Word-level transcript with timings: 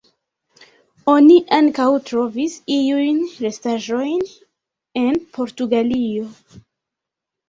Oni 1.11 1.33
ankaŭ 1.57 1.83
trovis 2.07 2.55
iujn 2.77 3.19
restaĵojn 3.43 4.23
en 5.03 5.19
Portugalio. 5.39 6.25